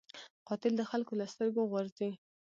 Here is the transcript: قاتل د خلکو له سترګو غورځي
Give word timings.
قاتل 0.47 0.73
د 0.77 0.81
خلکو 0.91 1.13
له 1.19 1.25
سترګو 1.33 1.69
غورځي 1.71 2.11